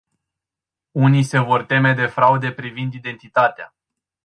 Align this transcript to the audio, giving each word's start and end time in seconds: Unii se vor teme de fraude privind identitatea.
Unii 0.91 1.23
se 1.23 1.39
vor 1.39 1.65
teme 1.65 1.93
de 1.93 2.05
fraude 2.07 2.51
privind 2.51 2.93
identitatea. 2.93 3.75